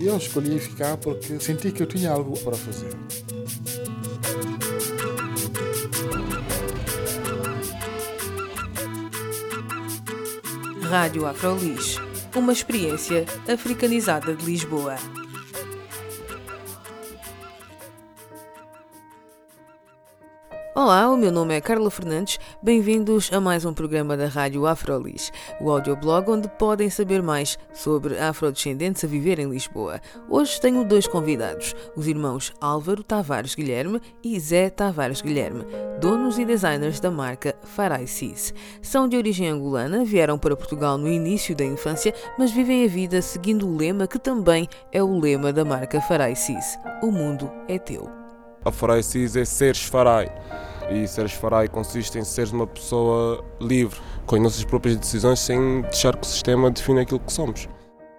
[0.00, 2.92] Eu escolhi ficar porque senti que eu tinha algo para fazer.
[10.88, 11.96] Rádio Afrolis,
[12.34, 14.96] uma experiência africanizada de Lisboa.
[20.74, 22.38] Olá, o meu nome é Carla Fernandes.
[22.64, 28.16] Bem-vindos a mais um programa da Rádio Afrolis, o audioblog onde podem saber mais sobre
[28.16, 30.00] afrodescendentes a viver em Lisboa.
[30.30, 35.64] Hoje tenho dois convidados, os irmãos Álvaro Tavares Guilherme e Zé Tavares Guilherme,
[36.00, 38.54] donos e designers da marca Farai Cis.
[38.80, 43.20] São de origem angolana, vieram para Portugal no início da infância, mas vivem a vida
[43.20, 47.76] seguindo o lema que também é o lema da marca Farai Cis: O mundo é
[47.76, 48.08] teu.
[48.64, 50.30] A Farai Cis é seres Farai
[50.92, 55.82] e seres farai consiste em seres uma pessoa livre, com as nossas próprias decisões, sem
[55.82, 57.68] deixar que o sistema defina aquilo que somos.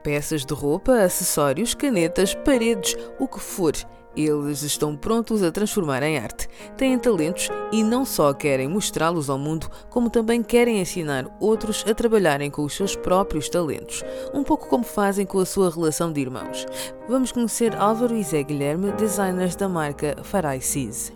[0.04, 3.74] Peças de roupa, acessórios, canetas, paredes, o que for.
[4.16, 6.48] Eles estão prontos a transformar em arte.
[6.78, 11.96] Têm talentos e não só querem mostrá-los ao mundo, como também querem ensinar outros a
[11.96, 14.04] trabalharem com os seus próprios talentos.
[14.34, 16.66] Um pouco como fazem com a sua relação de irmãos.
[17.10, 21.12] Vamos conhecer Álvaro e Zé Guilherme, designers da marca Farai Cis.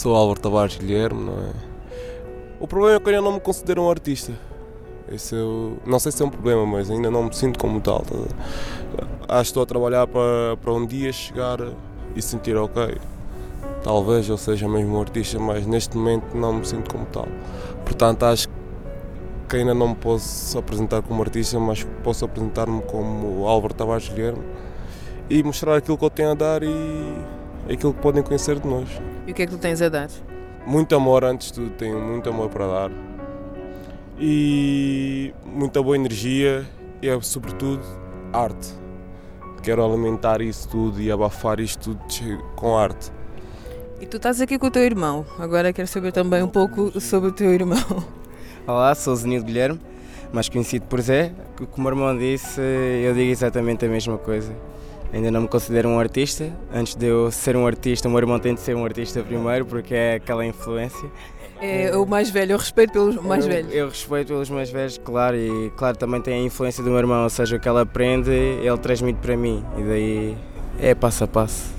[0.00, 1.52] Sou Álvaro Tavares Guilherme, não é?
[2.58, 4.32] O problema é que eu ainda não me considero um artista.
[5.12, 8.00] Esse eu, não sei se é um problema, mas ainda não me sinto como tal.
[8.00, 8.14] Tá?
[9.28, 11.58] Acho que estou a trabalhar para, para um dia chegar
[12.16, 12.96] e sentir ok.
[13.82, 17.28] Talvez eu seja mesmo um artista, mas neste momento não me sinto como tal.
[17.84, 18.48] Portanto, acho
[19.50, 24.44] que ainda não me posso apresentar como artista, mas posso apresentar-me como Álvaro Tavares Guilherme
[25.28, 28.88] e mostrar aquilo que eu tenho a dar e aquilo que podem conhecer de nós.
[29.26, 30.08] E o que é que tu tens a dar?
[30.66, 32.90] Muito amor, antes de tudo, tenho muito amor para dar.
[34.18, 36.66] E muita boa energia
[37.00, 37.82] e, é, sobretudo,
[38.32, 38.68] arte.
[39.62, 43.10] Quero alimentar isso tudo e abafar isto tudo com arte.
[44.00, 45.26] E tu estás aqui com o teu irmão.
[45.38, 47.78] Agora quero saber também um pouco sobre o teu irmão.
[48.66, 49.80] Olá, sou Zenildo Guilherme,
[50.32, 51.32] mais conhecido por Zé.
[51.70, 54.54] Como o irmão disse, eu digo exatamente a mesma coisa.
[55.12, 56.52] Ainda não me considero um artista.
[56.72, 59.66] Antes de eu ser um artista, o meu irmão tem de ser um artista primeiro,
[59.66, 61.10] porque é aquela influência.
[61.60, 63.74] É o mais velho, eu respeito pelos mais eu, velhos.
[63.74, 67.24] Eu respeito pelos mais velhos, claro, e claro também tem a influência do meu irmão,
[67.24, 70.36] ou seja, o que ele aprende, ele transmite para mim, e daí
[70.80, 71.70] é passo a passo.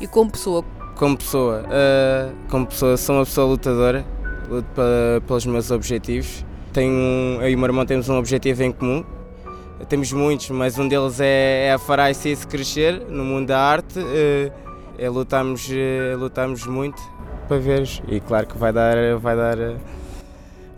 [0.00, 0.64] E como pessoa?
[0.94, 4.06] Como pessoa, uh, como pessoa, sou uma pessoa lutadora,
[4.48, 6.44] luto para, pelos meus objetivos.
[6.72, 9.04] Tenho, eu e o meu irmão temos um objetivo em comum,
[9.84, 13.98] temos muitos, mas um deles é, é a Farai se crescer no mundo da arte.
[14.98, 17.00] É, lutamos, é, lutamos muito
[17.46, 19.56] para ver e claro que vai dar, vai dar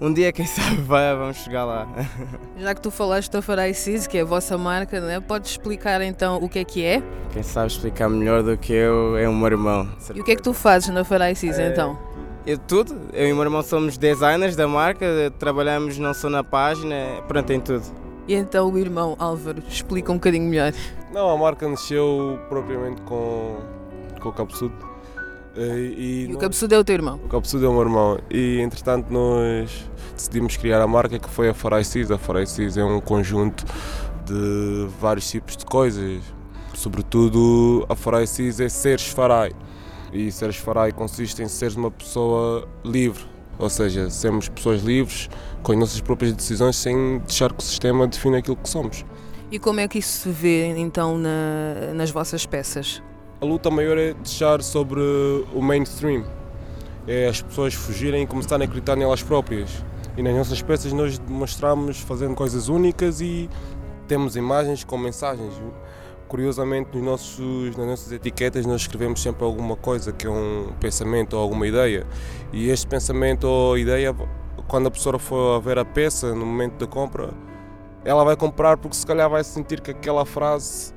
[0.00, 1.86] um dia, quem sabe, vai, vamos chegar lá.
[2.58, 5.20] Já que tu falaste da Farai Cis, que é a vossa marca, né?
[5.20, 7.02] podes explicar então o que é que é?
[7.32, 9.88] Quem sabe explicar melhor do que eu é o meu irmão.
[10.14, 11.98] E o que é que tu fazes na Farai Cis é, então?
[12.46, 12.96] Eu, tudo.
[13.12, 15.04] Eu e o meu irmão somos designers da marca,
[15.38, 17.84] trabalhamos não só na página, pronto, em tudo.
[18.28, 20.74] E então o irmão Álvaro explica um bocadinho melhor.
[21.12, 23.56] Não, a marca nasceu propriamente com,
[24.20, 24.74] com o Cabeçudo.
[25.56, 27.18] E, e, e o Cabeçudo é o teu irmão?
[27.24, 28.18] O Cabeçudo é o meu irmão.
[28.30, 32.10] E entretanto nós decidimos criar a marca que foi a Farai Cis.
[32.10, 33.64] A Farai Cis é um conjunto
[34.26, 36.22] de vários tipos de coisas.
[36.74, 39.52] Sobretudo a Farai Cis é seres Farai.
[40.12, 43.24] E seres Farai consiste em seres uma pessoa livre,
[43.58, 45.28] ou seja, sermos pessoas livres
[45.62, 49.04] com as nossas próprias decisões sem deixar que o sistema defina aquilo que somos.
[49.50, 53.02] E como é que isso se vê então na, nas vossas peças?
[53.40, 55.00] A luta maior é deixar sobre
[55.54, 56.24] o mainstream,
[57.06, 59.70] é as pessoas fugirem e começarem a acreditar nelas próprias.
[60.16, 63.48] E nas nossas peças nós demonstramos fazendo coisas únicas e
[64.06, 65.54] temos imagens com mensagens.
[66.28, 71.34] Curiosamente, nos nossos, nas nossas etiquetas nós escrevemos sempre alguma coisa que é um pensamento
[71.34, 72.06] ou alguma ideia.
[72.52, 74.14] E este pensamento ou ideia,
[74.66, 77.32] quando a pessoa for ver a peça, no momento da compra,
[78.04, 80.92] ela vai comprar porque se calhar vai sentir que aquela frase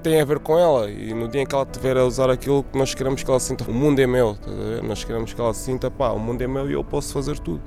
[0.00, 2.64] tem a ver com ela e no dia em que ela tiver a usar aquilo
[2.64, 4.36] que nós queremos que ela sinta, o mundo é meu,
[4.82, 7.60] nós queremos que ela sinta, pá, o mundo é meu e eu posso fazer tudo,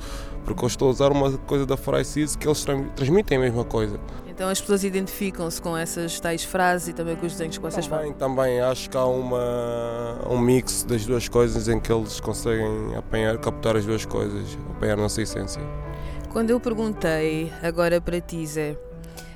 [0.43, 2.65] porque eu estou a usar uma coisa da Frysis que eles
[2.95, 3.99] transmitem a mesma coisa.
[4.27, 7.85] Então as pessoas identificam-se com essas tais frases e também com os desenhos que vocês
[7.85, 8.13] também, fazem?
[8.13, 13.37] Também, acho que há uma, um mix das duas coisas em que eles conseguem apanhar,
[13.37, 15.61] captar as duas coisas, apanhar nossa essência.
[16.31, 18.75] Quando eu perguntei, agora para ti Zé,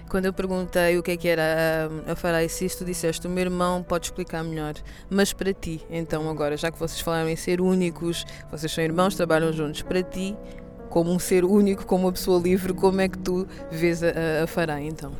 [0.09, 3.43] quando eu perguntei o que é que era a, a Faraicis, tu disseste o meu
[3.43, 4.73] irmão pode explicar melhor,
[5.09, 9.15] mas para ti, então agora, já que vocês falaram em ser únicos, vocês são irmãos,
[9.15, 10.35] trabalham juntos, para ti,
[10.89, 14.47] como um ser único, como uma pessoa livre, como é que tu vês a, a
[14.47, 15.11] Farai então?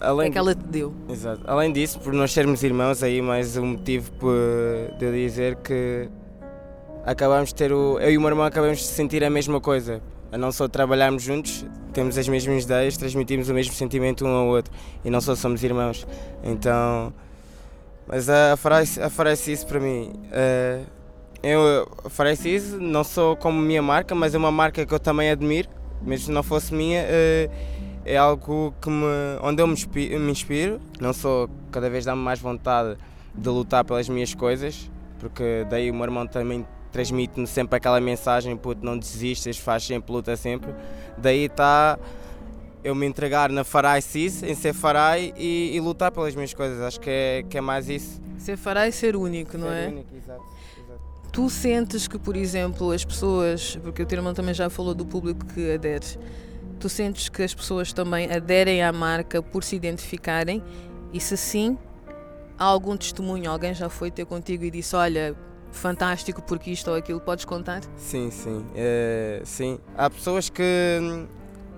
[0.00, 0.94] Além é que ela te deu?
[1.08, 1.42] Exato.
[1.44, 4.12] Além disso, por nós sermos irmãos, aí mais um motivo
[4.98, 6.08] de eu dizer que
[7.04, 7.98] acabamos de ter o.
[7.98, 10.00] Eu e o meu irmão acabamos de sentir a mesma coisa
[10.30, 11.64] a não só trabalharmos juntos,
[11.98, 14.72] temos as mesmas ideias, transmitimos o mesmo sentimento um ao outro
[15.04, 16.06] e não só somos irmãos.
[16.44, 17.12] Então,
[18.06, 20.12] mas a farece isso para mim.
[20.26, 20.86] Uh,
[21.42, 25.28] eu farece isso não só como minha marca, mas é uma marca que eu também
[25.28, 25.68] admiro,
[26.00, 27.02] mesmo se não fosse minha.
[27.02, 27.52] Uh,
[28.04, 29.04] é algo que me,
[29.42, 32.96] onde eu me inspiro, me inspiro, não só cada vez dá-me mais vontade
[33.34, 38.56] de lutar pelas minhas coisas, porque daí o meu irmão também transmite-me sempre aquela mensagem,
[38.56, 40.74] puto, não desistas, faz sempre, luta sempre.
[41.16, 41.98] Daí está
[42.82, 46.80] eu me entregar na Farai Cis, em ser Farai e, e, lutar pelas minhas coisas.
[46.80, 48.20] Acho que é, que é mais isso.
[48.38, 49.88] Ser Farai e ser único, ser não é?
[49.88, 50.42] Único, exato,
[50.78, 51.00] exato.
[51.32, 55.04] Tu sentes que, por exemplo, as pessoas, porque o teu irmão também já falou do
[55.04, 56.06] público que adere,
[56.78, 60.62] tu sentes que as pessoas também aderem à marca por se identificarem?
[61.12, 61.76] E se sim,
[62.58, 63.50] há algum testemunho?
[63.50, 65.34] Alguém já foi ter contigo e disse: Olha,
[65.72, 67.82] fantástico porque isto ou aquilo, podes contar?
[67.96, 68.64] Sim, sim.
[68.74, 69.78] É, sim.
[69.96, 70.64] Há pessoas que,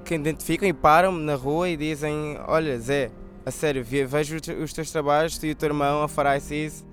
[0.04, 3.10] que identificam e param-me na rua e dizem: Olha, Zé,
[3.44, 6.84] a sério, vejo os teus trabalhos, tu e o teu irmão a fará isso,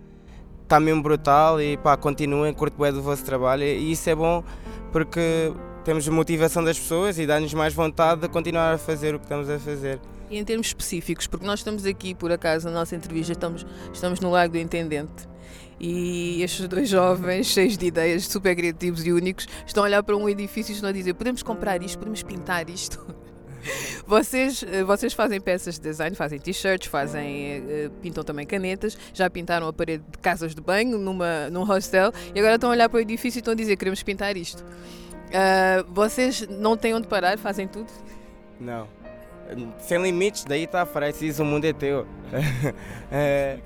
[0.63, 4.43] está mesmo brutal e pá, continuem, curto bem do vosso trabalho e isso é bom
[4.91, 5.53] porque
[5.83, 9.49] temos motivação das pessoas e dá-nos mais vontade de continuar a fazer o que estamos
[9.49, 9.99] a fazer.
[10.29, 14.19] E em termos específicos, porque nós estamos aqui, por acaso, na nossa entrevista, estamos, estamos
[14.19, 15.27] no Lago do Intendente
[15.79, 20.15] e estes dois jovens, cheios de ideias, super criativos e únicos, estão a olhar para
[20.15, 23.05] um edifício e estão a dizer: podemos comprar isto, podemos pintar isto.
[24.05, 29.29] Vocês, eh, vocês fazem peças de design, fazem t-shirts, fazem, eh, pintam também canetas, já
[29.29, 32.87] pintaram a parede de casas de banho numa, num hostel e agora estão a olhar
[32.87, 34.63] para o edifício e estão a dizer: queremos pintar isto.
[34.63, 37.91] Uh, vocês não têm onde parar, fazem tudo?
[38.57, 38.87] Não.
[39.79, 42.05] Sem limites, daí está, parece isso, o mundo é teu.
[43.11, 43.59] é,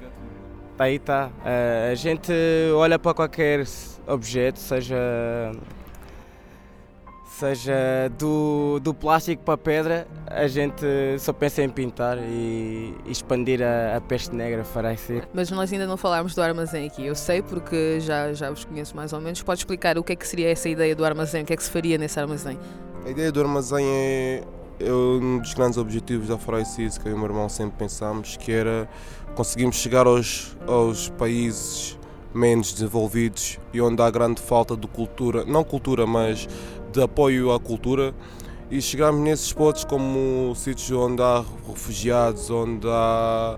[0.81, 1.28] aí está.
[1.28, 2.31] Uh, a gente
[2.75, 3.63] olha para qualquer
[4.07, 4.98] objeto, seja
[7.42, 7.74] seja
[8.19, 10.86] do, do plástico para a pedra, a gente
[11.18, 15.28] só pensa em pintar e, expandir a, a, peste negra, fará ser.
[15.33, 17.04] Mas nós ainda não falámos do armazém aqui.
[17.04, 19.42] Eu sei porque já, já os conheço mais ou menos.
[19.42, 21.42] Pode explicar o que é que seria essa ideia do armazém?
[21.42, 22.60] O que é que se faria nesse armazém?
[23.04, 24.44] A ideia do armazém é,
[24.86, 28.38] é um dos grandes objetivos da Faraicis que eu e o meu irmão sempre pensámos,
[28.38, 28.89] que era
[29.36, 31.98] conseguimos chegar aos, aos países
[32.33, 36.48] menos desenvolvidos e onde há grande falta de cultura, não cultura, mas
[36.92, 38.13] de apoio à cultura
[38.69, 43.57] e chegarmos nesses pontos como sítios onde há refugiados, onde há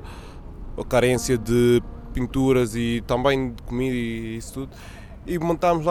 [0.90, 1.82] carência de
[2.14, 4.70] pinturas e também de comida e isso tudo
[5.26, 5.88] e montámos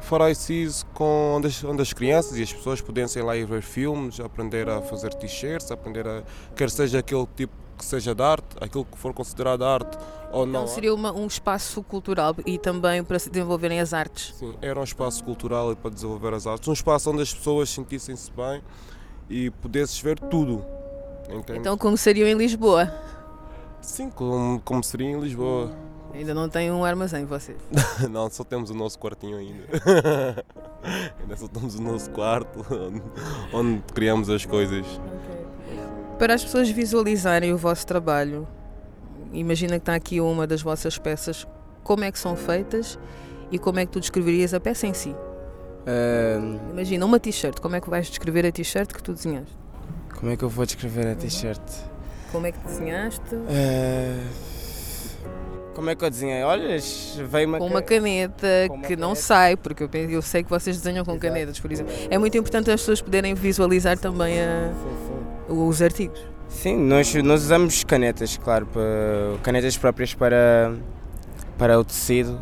[0.00, 3.44] lá armazéns faraicis com onde as, onde as crianças e as pessoas pudessem lá ir
[3.44, 6.22] ver filmes, aprender a fazer t-shirts, aprender a
[6.56, 9.96] quer seja aquele tipo que seja de arte, aquilo que for considerado arte
[10.32, 10.68] ou então não.
[10.68, 14.34] seria uma, um espaço cultural e também para se desenvolverem as artes.
[14.36, 17.70] Sim, era um espaço cultural e para desenvolver as artes, um espaço onde as pessoas
[17.70, 18.62] sentissem-se bem
[19.30, 20.64] e pudesses ver tudo.
[21.30, 21.60] Entende?
[21.60, 22.92] Então como seriam em Lisboa?
[23.80, 25.70] Sim, como, como seria em Lisboa.
[26.12, 27.58] Ainda não tem um armazém vocês?
[28.10, 29.64] não, só temos o nosso quartinho ainda.
[31.20, 33.02] ainda só temos o nosso quarto onde,
[33.52, 34.86] onde criamos as coisas.
[34.86, 35.40] Okay.
[36.18, 38.46] Para as pessoas visualizarem o vosso trabalho,
[39.32, 41.46] imagina que está aqui uma das vossas peças,
[41.82, 42.98] como é que são feitas
[43.50, 45.10] e como é que tu descreverias a peça em si?
[45.10, 46.60] Uh...
[46.72, 49.56] Imagina uma t-shirt, como é que vais descrever a t-shirt que tu desenhaste?
[50.14, 51.62] Como é que eu vou descrever a t-shirt?
[52.30, 53.34] Como é que desenhaste?
[53.34, 54.59] Uh...
[55.74, 56.42] Como é que eu desenhei?
[56.42, 56.76] Olha,
[57.28, 57.58] veio uma.
[57.58, 59.00] Com uma caneta com uma que caneta.
[59.00, 61.26] não sai, porque eu, penso, eu sei que vocês desenham com Exato.
[61.26, 61.92] canetas, por exemplo.
[62.10, 64.72] É muito importante as pessoas poderem visualizar também a.
[64.72, 66.20] Sim, sim os artigos.
[66.48, 68.82] Sim, nós, nós usamos canetas, claro, para,
[69.42, 70.74] canetas próprias para,
[71.58, 72.40] para o tecido,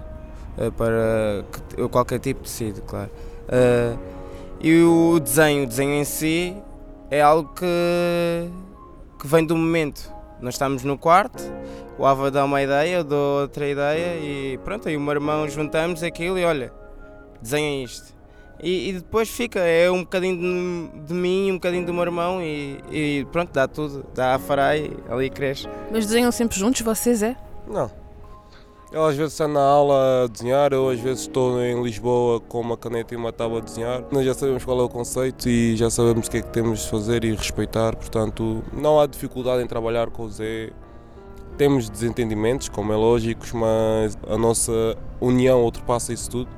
[0.56, 3.10] eh, para qualquer tipo de tecido, claro.
[3.48, 3.98] Uh,
[4.60, 6.56] e o desenho, o desenho em si,
[7.10, 8.50] é algo que,
[9.20, 10.10] que vem do momento.
[10.40, 11.42] Nós estamos no quarto,
[11.98, 15.48] o Ava dá uma ideia, eu dou outra ideia e pronto, aí o meu irmão
[15.48, 16.72] juntamos aquilo e olha,
[17.42, 18.16] desenha isto.
[18.60, 22.42] E, e depois fica, é um bocadinho de, de, mim, um bocadinho do meu irmão
[22.42, 25.68] e, e pronto, dá tudo, dá a fará e ali cresce.
[25.92, 27.36] Mas desenham sempre juntos, vocês é?
[27.68, 27.90] Não.
[28.90, 32.58] Eu às vezes estou na aula a desenhar, eu às vezes estou em Lisboa com
[32.58, 34.02] uma caneta e uma tábua a desenhar.
[34.10, 36.84] Nós já sabemos qual é o conceito e já sabemos o que é que temos
[36.84, 40.70] de fazer e respeitar, portanto não há dificuldade em trabalhar com o Zé.
[41.58, 46.50] Temos desentendimentos, como é lógico, mas a nossa união ultrapassa isso tudo.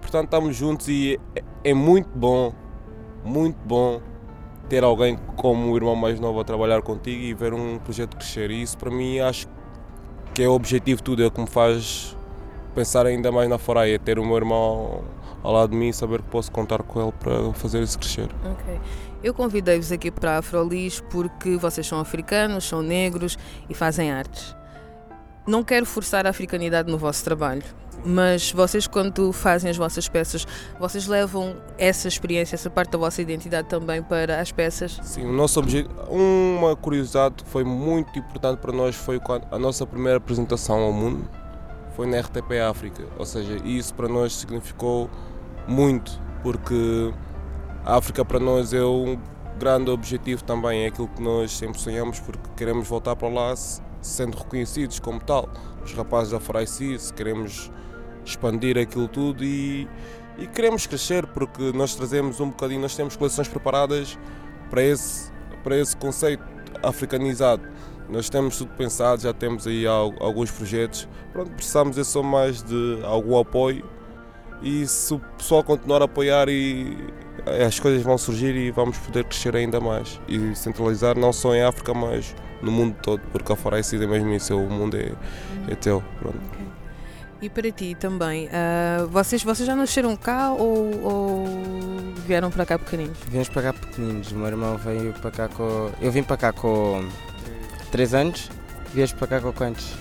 [0.00, 1.20] Portanto, estamos juntos e
[1.62, 2.54] é muito bom,
[3.22, 4.00] muito bom
[4.66, 8.50] ter alguém como o irmão mais novo a trabalhar contigo e ver um projeto crescer.
[8.50, 9.55] E isso para mim acho que
[10.42, 12.16] é o objetivo tudo, é o que me faz
[12.74, 15.02] pensar ainda mais na Foraia, ter o meu irmão
[15.42, 18.28] ao lado de mim e saber que posso contar com ele para fazer isso crescer.
[18.44, 18.80] Ok.
[19.22, 23.38] Eu convidei-vos aqui para a Afrolis porque vocês são africanos, são negros
[23.68, 24.54] e fazem artes.
[25.46, 27.62] Não quero forçar a africanidade no vosso trabalho,
[28.04, 30.46] mas vocês quando fazem as vossas peças,
[30.78, 34.98] vocês levam essa experiência, essa parte da vossa identidade também para as peças?
[35.02, 39.86] Sim, o nosso objetivo, uma curiosidade que foi muito importante para nós foi a nossa
[39.86, 41.28] primeira apresentação ao mundo
[41.96, 45.08] foi na RTP África, ou seja, isso para nós significou
[45.66, 47.10] muito, porque
[47.82, 49.18] a África para nós é um
[49.58, 53.54] grande objetivo também, é aquilo que nós sempre sonhamos porque queremos voltar para lá
[54.02, 55.48] sendo reconhecidos como tal.
[55.82, 57.70] Os rapazes da Faraicis queremos
[58.26, 59.88] expandir aquilo tudo e,
[60.38, 64.18] e queremos crescer porque nós trazemos um bocadinho, nós temos coleções preparadas
[64.70, 65.30] para esse,
[65.62, 66.44] para esse conceito
[66.82, 67.62] africanizado.
[68.08, 71.08] Nós temos tudo pensado, já temos aí alguns projetos.
[71.32, 73.84] Pronto, precisamos é só mais de algum apoio
[74.62, 76.96] e se o pessoal continuar a apoiar e
[77.66, 81.62] as coisas vão surgir e vamos poder crescer ainda mais e centralizar não só em
[81.62, 85.12] África, mas no mundo todo, porque a fora é mesmo isso, o mundo é,
[85.70, 86.02] é teu.
[86.18, 86.38] Pronto.
[87.40, 91.44] E para ti também, uh, vocês, vocês já nasceram cá ou, ou,
[92.26, 93.18] vieram para cá pequeninos?
[93.28, 95.90] Viemos para cá pequeninos, o meu irmão veio para cá com.
[96.00, 97.06] Eu vim para cá com
[97.90, 98.50] 3 anos,
[98.94, 99.92] vieste para cá com quantos?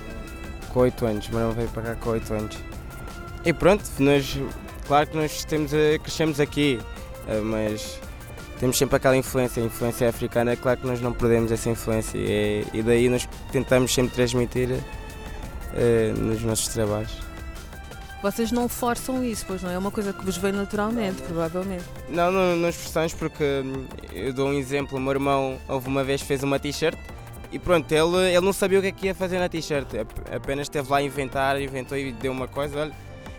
[0.72, 2.58] Com 8 anos, o meu irmão veio para cá com 8 anos.
[3.44, 4.40] E pronto, nós,
[4.88, 5.72] claro que nós temos,
[6.04, 6.80] crescemos aqui,
[7.28, 8.00] uh, mas
[8.62, 12.66] temos sempre aquela influência, a influência africana, claro que nós não perdemos essa influência e,
[12.74, 14.70] e daí nós tentamos sempre transmitir
[15.76, 17.12] uh, nos nossos trabalhos.
[18.22, 21.84] Vocês não forçam isso, pois não é uma coisa que vos vem naturalmente, provavelmente.
[22.10, 26.04] Não, não, não esforçamos porque hum, eu dou um exemplo, o meu irmão houve uma
[26.04, 26.98] vez fez uma t-shirt
[27.52, 29.88] e pronto, ele, ele não sabia o que é que ia fazer na t-shirt,
[30.34, 32.96] apenas esteve lá a inventar, inventou e deu uma coisa, olha,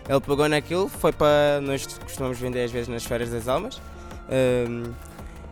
[0.07, 3.81] ele pegou naquilo, foi para, nós costumamos vender às vezes nas feiras das almas,
[4.29, 4.93] um,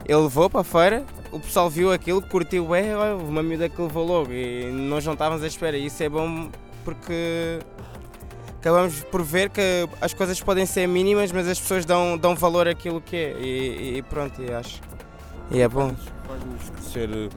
[0.08, 2.86] ele levou para a feira, o pessoal viu aquilo, curtiu bem,
[3.28, 5.78] uma miúda que levou logo e nós não estávamos à espera.
[5.78, 6.50] Isso é bom
[6.86, 7.60] porque
[8.60, 12.68] acabamos por ver que as coisas podem ser mínimas, mas as pessoas dão, dão valor
[12.68, 13.36] àquilo que é.
[13.40, 14.82] E, e pronto, e acho.
[15.52, 15.94] E é bom.
[16.28, 17.30] Faz-nos crescer,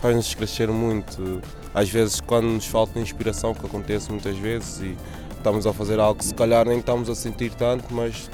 [0.00, 1.40] faz crescer muito.
[1.74, 4.96] Às vezes, quando nos falta inspiração, que acontece muitas vezes, e
[5.36, 8.30] estamos a fazer algo que se calhar nem estamos a sentir tanto, mas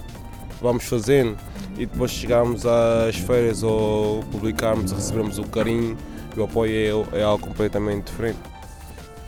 [0.60, 1.36] vamos fazendo.
[1.76, 5.96] E depois chegarmos às feiras ou publicarmos, recebermos o carinho
[6.36, 8.49] e o apoio é, é algo completamente diferente.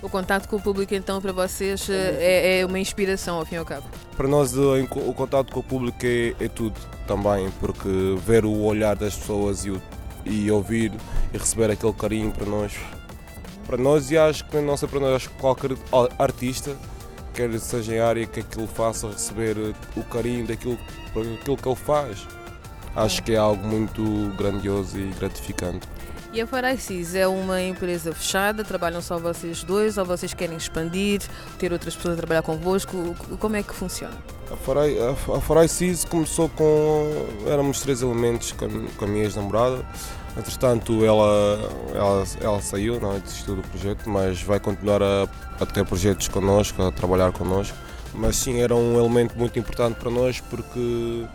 [0.02, 3.59] O contato com o público, então, para vocês é, é uma inspiração, ao fim e
[3.59, 3.87] ao cabo?
[4.16, 7.88] Para nós, o contato com o público é, é tudo também, porque
[8.26, 9.80] ver o olhar das pessoas e, o,
[10.25, 10.92] e ouvir
[11.32, 12.73] e receber aquele carinho para nós,
[13.64, 15.71] para nós e acho que não sei para nós, acho que qualquer
[16.18, 16.76] artista,
[17.32, 19.56] quer seja em área que aquilo faça, receber
[19.97, 20.78] o carinho daquilo
[21.11, 22.26] aquilo que ele faz,
[22.97, 24.02] acho que é algo muito
[24.37, 25.87] grandioso e gratificante.
[26.33, 28.65] E a Faraicis é uma empresa fechada?
[28.65, 31.21] Trabalham só vocês dois ou vocês querem expandir,
[31.59, 33.15] ter outras pessoas a trabalhar convosco?
[33.39, 34.17] Como é que funciona?
[34.51, 37.27] A Faraicis começou com.
[37.47, 39.85] éramos três elementos com a minha ex-namorada.
[40.35, 43.19] Entretanto, ela, ela, ela saiu, não é?
[43.19, 45.29] desistiu do projeto, mas vai continuar a,
[45.61, 47.77] a ter projetos connosco, a trabalhar connosco.
[48.15, 51.27] Mas sim, era um elemento muito importante para nós porque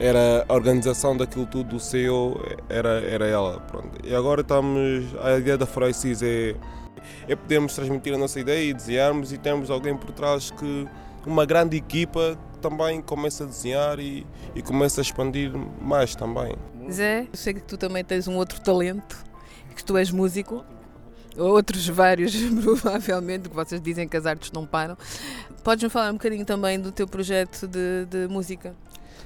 [0.00, 3.60] era a organização daquilo tudo, o CEO era, era ela.
[3.60, 3.90] Pronto.
[4.02, 5.04] E agora estamos.
[5.22, 6.56] A ideia da Foracis é,
[7.28, 10.88] é podermos transmitir a nossa ideia e desenharmos e termos alguém por trás que.
[11.26, 16.56] uma grande equipa também começa a desenhar e, e começa a expandir mais também.
[16.90, 19.22] Zé, eu sei que tu também tens um outro talento,
[19.76, 20.64] que tu és músico.
[21.36, 24.96] Outros vários, provavelmente, que vocês dizem que as artes não param.
[25.62, 28.74] Podes-me falar um bocadinho também do teu projeto de, de música?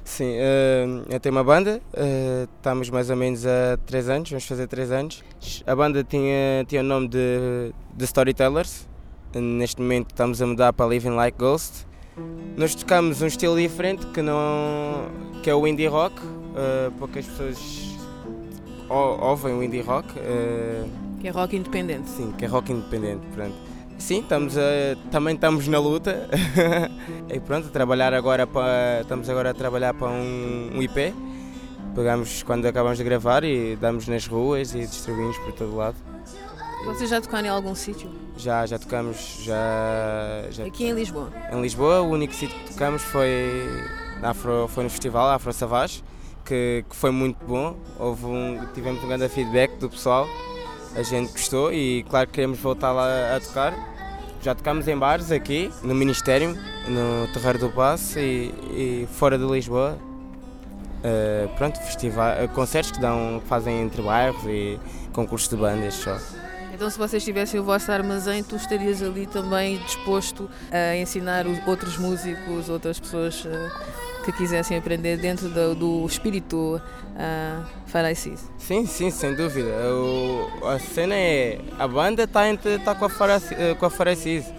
[0.05, 4.45] Sim, uh, eu tenho uma banda, uh, estamos mais ou menos há 3 anos, vamos
[4.45, 5.25] fazer 3 anos.
[5.67, 8.87] A banda tinha, tinha o nome de, de Storytellers,
[9.35, 11.87] neste momento estamos a mudar para Living Like Ghost.
[12.55, 15.11] Nós tocamos um estilo diferente que, não,
[15.43, 17.97] que é o indie rock, uh, poucas pessoas
[18.89, 20.07] ouvem o indie rock.
[21.19, 22.11] que é rock independente.
[22.11, 23.74] Sim, que é rock independente, pronto.
[23.99, 24.61] Sim, estamos a,
[25.11, 26.29] também estamos na luta.
[27.33, 31.15] e pronto, a trabalhar agora para, estamos agora a trabalhar para um, um IP.
[31.95, 35.97] Pegamos quando acabamos de gravar e damos nas ruas e distribuímos por todo lado.
[36.85, 38.11] Vocês já tocaram em algum sítio?
[38.37, 40.67] Já, já tocamos, já, já...
[40.67, 41.33] Aqui em Lisboa?
[41.51, 43.67] Em Lisboa, o único sítio que tocamos foi,
[44.23, 46.05] Afro, foi no festival Afro Savage,
[46.45, 47.77] que, que foi muito bom.
[47.99, 50.27] Houve um, tivemos um grande feedback do pessoal
[50.97, 53.75] a gente gostou e claro que queremos voltar lá a tocar.
[54.41, 59.45] Já tocámos em bares aqui, no Ministério, no Terreiro do Passo e, e fora de
[59.45, 59.99] Lisboa.
[60.99, 64.79] Uh, pronto, festivais, concertos que dão, fazem entre bairros e
[65.13, 66.19] concursos de bandas só.
[66.75, 71.97] Então, se vocês tivessem o vosso armazém, tu estarias ali também disposto a ensinar outros
[71.97, 73.49] músicos, outras pessoas uh,
[74.25, 77.85] que quisessem aprender dentro do, do espírito uh.
[78.59, 79.71] Sim, sim, sem dúvida.
[79.93, 81.61] O, a cena é.
[81.79, 82.43] A banda está
[82.85, 84.47] tá com a Faraicis.
[84.47, 84.55] Eh,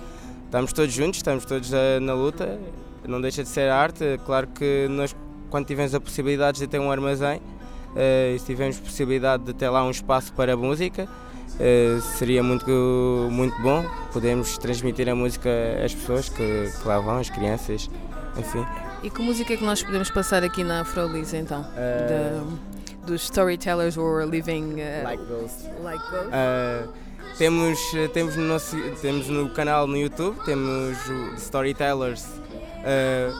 [0.45, 2.59] estamos todos juntos, estamos todos uh, na luta.
[3.05, 4.19] Não deixa de ser arte.
[4.25, 5.15] Claro que nós,
[5.49, 9.83] quando tivemos a possibilidade de ter um armazém, uh, se tivermos possibilidade de ter lá
[9.83, 11.07] um espaço para a música,
[11.55, 15.49] Uh, seria muito, muito bom podermos transmitir a música
[15.85, 17.89] às pessoas que, que lá vão, as crianças,
[18.37, 18.65] enfim.
[19.03, 21.61] E que música é que nós podemos passar aqui na Afrolis então?
[21.61, 22.57] Uh,
[23.05, 25.69] dos Storytellers or Living uh, Like Ghost.
[25.83, 26.27] Like Ghost.
[26.27, 26.91] Uh,
[27.37, 27.79] temos,
[28.13, 32.25] temos, no nosso, temos no canal no YouTube, temos o Storytellers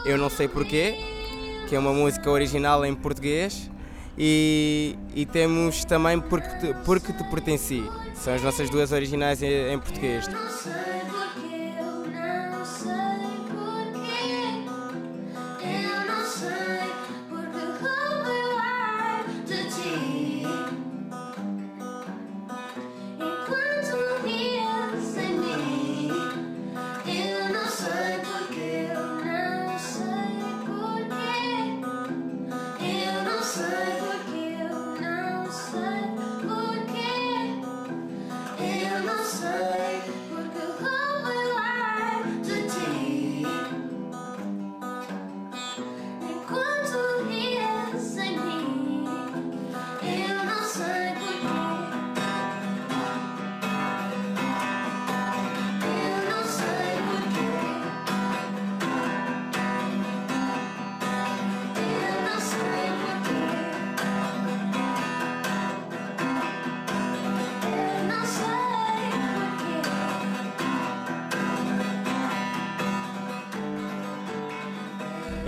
[0.06, 0.96] Eu Não Sei Porquê,
[1.70, 3.72] que é uma música original em português.
[4.18, 7.84] E, e temos também Porque Te, Porque Te Pertenci,
[8.14, 10.26] são as nossas duas originais em, em português.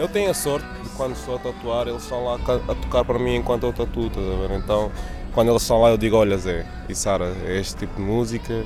[0.07, 3.19] Eu tenho a sorte de quando estou a tatuar, eles estão lá a tocar para
[3.19, 4.57] mim enquanto eu tatuo, tá a ver?
[4.57, 4.89] Então,
[5.33, 8.65] quando eles estão lá, eu digo: Olha, Zé e Sara, é este tipo de música,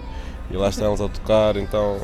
[0.51, 1.99] e lá estão eles a tocar, então.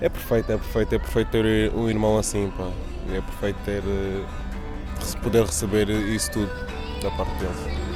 [0.00, 2.70] É perfeito, é perfeito, é perfeito ter um irmão assim, pá.
[3.12, 3.82] É perfeito ter.
[3.86, 4.24] Eh,
[5.22, 6.50] poder receber isso tudo
[7.02, 7.89] da parte deles.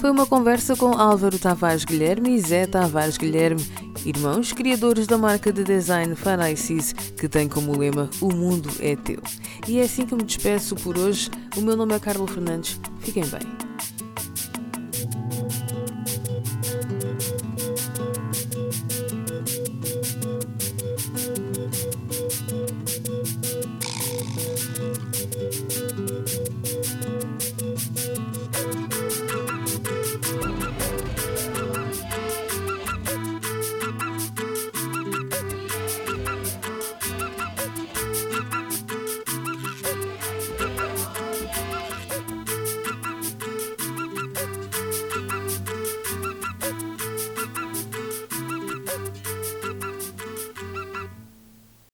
[0.00, 3.62] Foi uma conversa com Álvaro Tavares Guilherme e Zé Tavares Guilherme,
[4.06, 9.20] irmãos criadores da marca de design Fanaicis, que tem como lema O mundo é teu.
[9.68, 11.28] E é assim que me despeço por hoje.
[11.54, 12.80] O meu nome é Carlos Fernandes.
[13.00, 13.59] Fiquem bem.